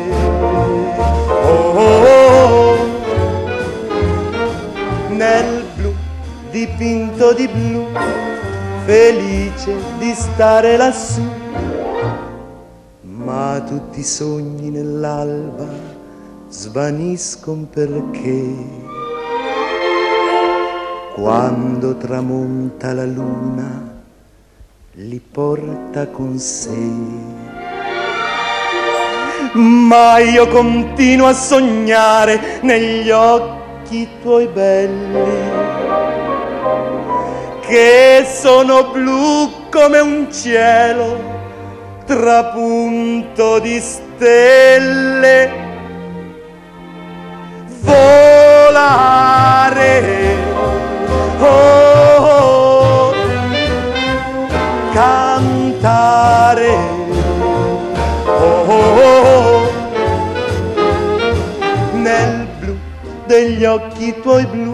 [6.66, 7.88] dipinto di blu,
[8.86, 11.22] felice di stare lassù.
[13.02, 15.68] Ma tutti i sogni nell'alba
[16.48, 18.54] svaniscono perché
[21.16, 23.92] quando tramonta la luna
[24.94, 27.32] li porta con sé
[29.56, 36.13] ma io continuo a sognare negli occhi tuoi belli
[37.74, 41.20] che sono blu come un cielo
[42.06, 45.50] trapunto di stelle.
[47.80, 49.16] Volare,
[51.40, 53.12] oh, oh,
[54.94, 56.78] cantare,
[58.24, 59.72] oh, oh, oh,
[61.94, 62.78] nel blu
[63.26, 64.74] degli occhi tuoi blu,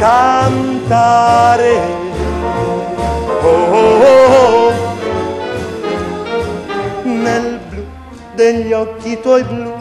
[0.00, 1.78] Cantare
[3.42, 4.72] oh, oh, oh,
[7.04, 7.84] nel blu
[8.34, 9.74] degli occhi tuoi blu,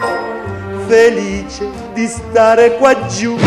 [0.88, 3.38] felice di stare qua giù.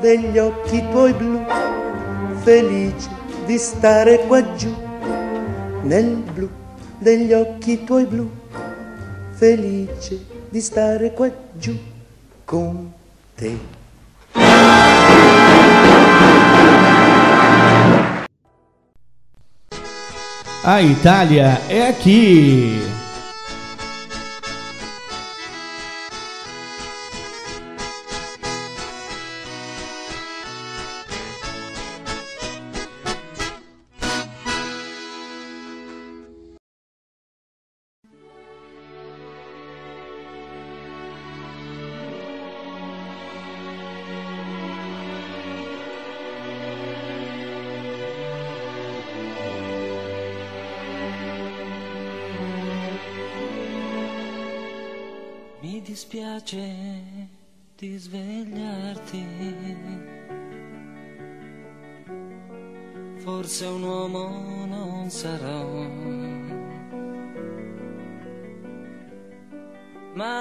[0.00, 1.44] Degli occhi tuoi blu,
[2.42, 3.08] felice
[3.44, 4.74] di stare qua giù,
[5.82, 6.48] nel blu
[6.98, 8.30] degli occhi tuoi blu,
[9.32, 10.18] felice
[10.48, 11.76] di stare qua giù
[12.44, 12.92] con
[13.34, 13.78] te.
[20.62, 22.80] A Itália é aqui.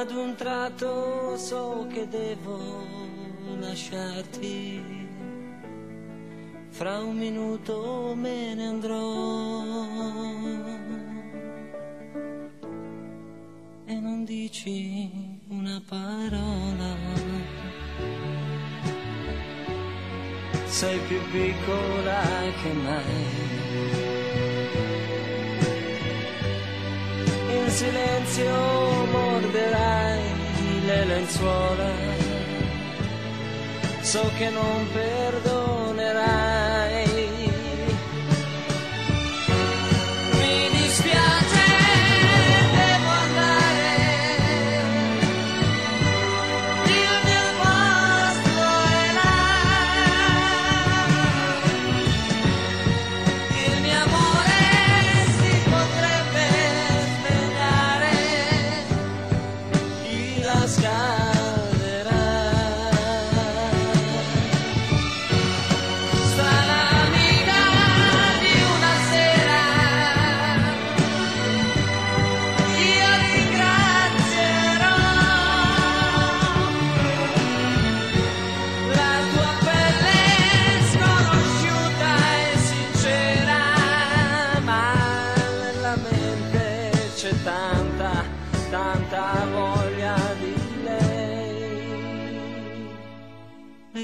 [0.09, 2.57] Ad un tratto so che devo
[3.59, 5.07] lasciarti.
[6.69, 9.67] Fra un minuto me ne andrò.
[13.85, 15.09] e non dici
[15.49, 16.95] una parola.
[20.65, 22.21] Sei più piccola
[22.61, 23.59] che mai.
[27.57, 28.51] In silenzio
[29.11, 29.88] morderai le
[31.29, 31.91] lenzuola.
[34.01, 35.58] So che non perdonerai.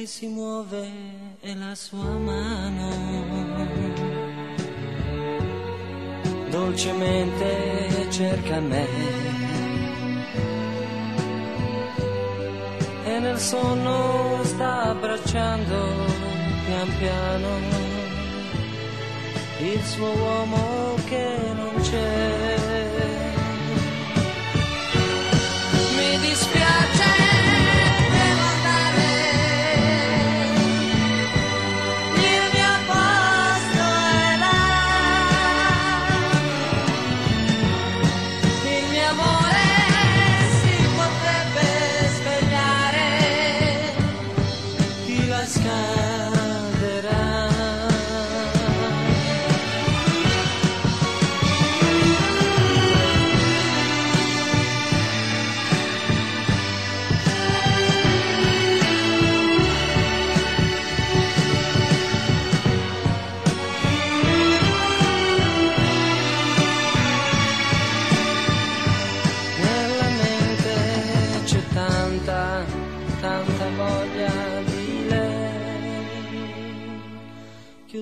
[0.06, 0.88] Si muove
[1.42, 2.90] e la sua mano
[6.52, 8.88] dolcemente cerca me.
[13.04, 15.76] E nel sonno sta abbracciando
[16.66, 17.50] pian piano
[19.60, 22.35] il suo uomo che non c'è.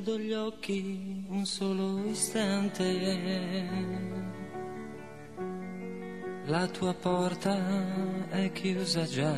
[0.04, 3.70] Chiudo gli occhi un solo istante.
[6.46, 9.34] La tua porta è chiusa già.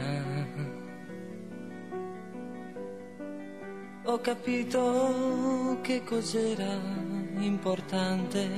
[4.05, 6.81] Ho capito che cos'era
[7.37, 8.49] importante.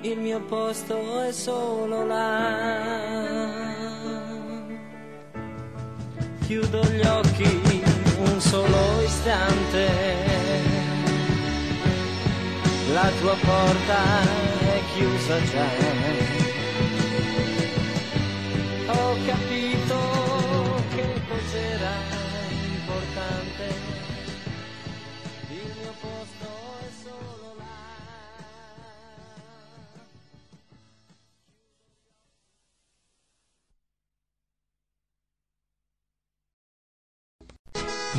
[0.00, 3.04] Il mio posto è solo là.
[6.40, 7.65] Chiudo gli occhi
[9.26, 9.88] istante.
[12.92, 14.22] La tua porta
[14.60, 16.45] è chiusa già.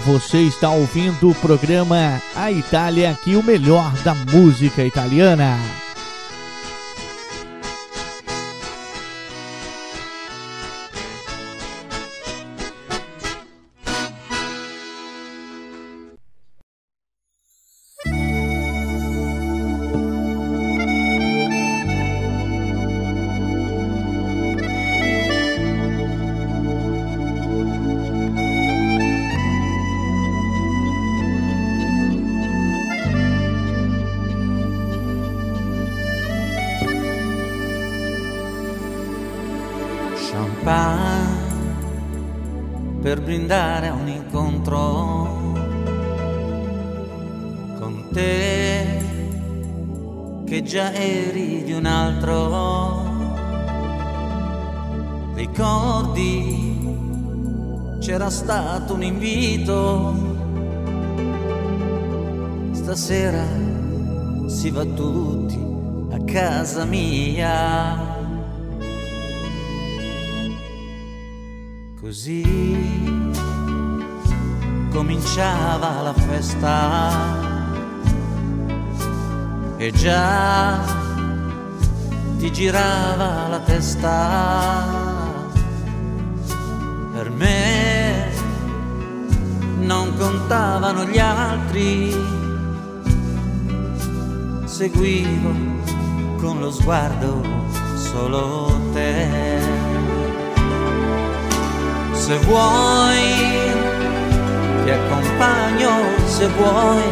[0.07, 5.59] Você está ouvindo o programa A Itália aqui, o melhor da música italiana.
[72.07, 72.41] Così.
[74.93, 77.11] Cominciava la festa.
[79.75, 80.85] E già
[82.38, 84.85] ti girava la testa.
[87.11, 88.31] Per me
[89.79, 92.15] non contavano gli altri,
[94.63, 95.51] seguivo
[96.38, 97.43] con lo sguardo
[97.95, 99.66] solo te
[102.27, 103.23] se vuoi
[104.83, 105.91] ti accompagno
[106.25, 107.03] se vuoi.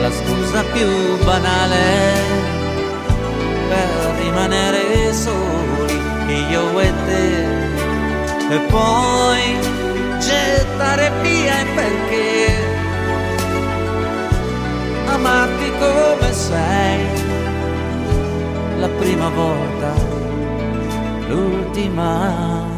[0.00, 0.88] La scusa più
[1.22, 1.86] banale
[3.68, 7.44] per rimanere soli io e te.
[8.54, 9.42] E poi
[10.18, 12.46] gettare via il perché.
[15.06, 17.06] Amarti come sei.
[18.78, 19.92] La prima volta
[21.28, 22.73] l'ultima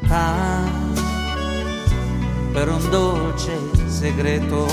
[0.00, 1.00] champagne
[2.52, 3.52] per un dolce
[3.86, 4.66] segreto.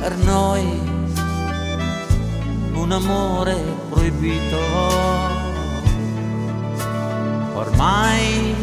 [0.00, 0.64] Per noi
[2.74, 3.56] un amore
[3.90, 4.58] proibito.
[7.54, 8.54] Ormai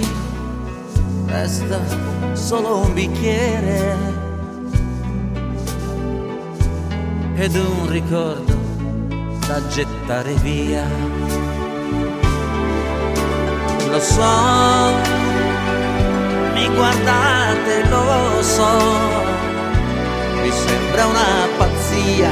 [1.26, 1.80] resta
[2.34, 3.98] solo un bicchiere
[7.36, 8.56] ed un ricordo
[9.48, 11.53] da gettare via
[13.94, 14.24] lo so,
[16.56, 18.72] mi guardate, lo so,
[20.42, 22.32] mi sembra una pazzia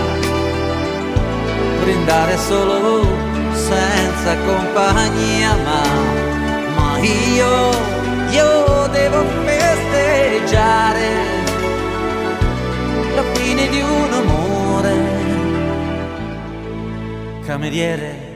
[1.81, 3.05] brindare solo
[3.53, 5.81] senza compagnia, ma,
[6.77, 7.69] ma io,
[8.31, 11.09] io devo festeggiare
[13.13, 14.95] la fine di un amore,
[17.45, 18.33] cameriere,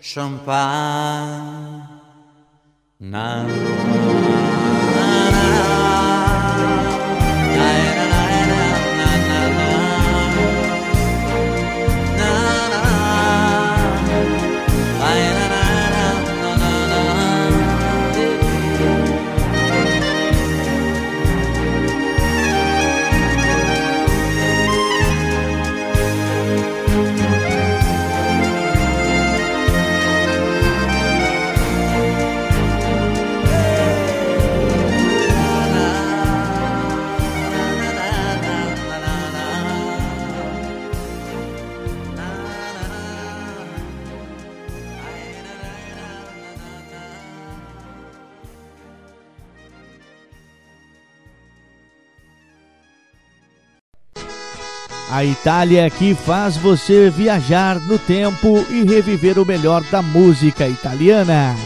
[0.00, 1.75] champagne.
[2.98, 4.45] 难。
[55.16, 61.56] A Itália que faz você viajar no tempo e reviver o melhor da música italiana.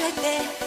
[0.00, 0.65] right there.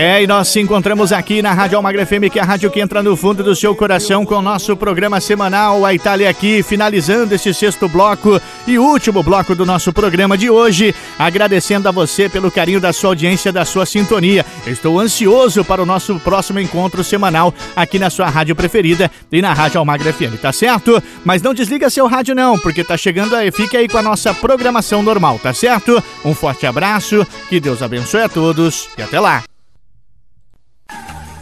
[0.00, 2.78] É, e nós se encontramos aqui na Rádio Almagra FM, que é a rádio que
[2.78, 7.34] entra no fundo do seu coração com o nosso programa semanal A Itália aqui, finalizando
[7.34, 12.48] esse sexto bloco e último bloco do nosso programa de hoje, agradecendo a você pelo
[12.48, 14.46] carinho da sua audiência, da sua sintonia.
[14.68, 19.52] Estou ansioso para o nosso próximo encontro semanal aqui na sua rádio preferida e na
[19.52, 21.02] Rádio Almagra FM, tá certo?
[21.24, 24.32] Mas não desliga seu rádio não, porque tá chegando aí, fique aí com a nossa
[24.32, 26.00] programação normal, tá certo?
[26.24, 29.42] Um forte abraço, que Deus abençoe a todos e até lá.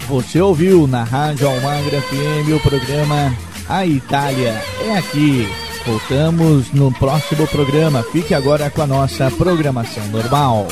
[0.09, 3.35] Você ouviu na Rádio Almagra FM o programa
[3.69, 4.55] A Itália
[4.85, 5.49] é aqui.
[5.85, 8.05] Voltamos no próximo programa.
[8.05, 10.69] Fique agora com a nossa programação normal.